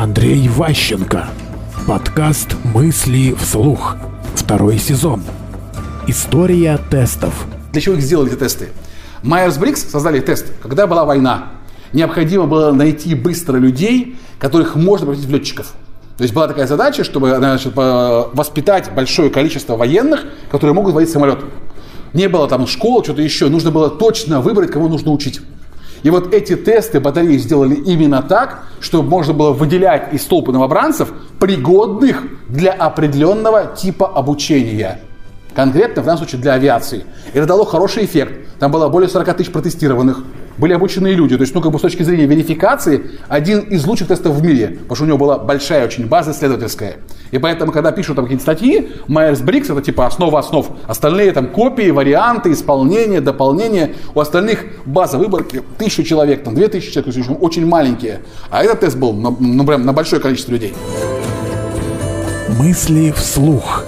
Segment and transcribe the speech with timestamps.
[0.00, 1.26] Андрей Ващенко.
[1.88, 3.96] Подкаст «Мысли вслух».
[4.36, 5.24] Второй сезон.
[6.06, 7.34] История тестов.
[7.72, 8.68] Для чего их сделали эти тесты?
[9.24, 11.46] Майерс-Брикс создали тест, когда была война.
[11.92, 15.72] Необходимо было найти быстро людей, которых можно превратить в летчиков.
[16.16, 21.40] То есть была такая задача, чтобы значит, воспитать большое количество военных, которые могут водить самолет.
[22.12, 23.48] Не было там школ, что-то еще.
[23.48, 25.40] Нужно было точно выбрать, кого нужно учить.
[26.02, 31.12] И вот эти тесты батареи сделали именно так, чтобы можно было выделять из толпы новобранцев
[31.40, 35.00] пригодных для определенного типа обучения.
[35.58, 37.04] Конкретно, в данном случае, для авиации.
[37.34, 38.32] Это дало хороший эффект.
[38.60, 40.22] Там было более 40 тысяч протестированных
[40.56, 41.36] были обученные люди.
[41.36, 44.78] То есть, ну, как бы с точки зрения верификации, один из лучших тестов в мире,
[44.82, 46.98] потому что у него была большая очень база исследовательская.
[47.32, 50.68] И поэтому, когда пишут там какие-то статьи, Майерс-Брикс это типа основа основ.
[50.86, 53.94] Остальные там копии, варианты, исполнения, дополнения.
[54.14, 58.20] У остальных база выборки тысячу человек, там две тысячи человек, то есть очень маленькие.
[58.48, 60.72] А этот тест был, ну прям на большое количество людей.
[62.60, 63.87] Мысли вслух.